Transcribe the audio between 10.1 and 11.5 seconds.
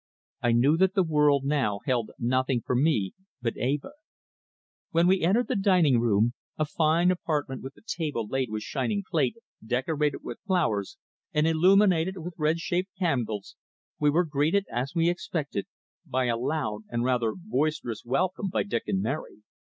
with flowers, and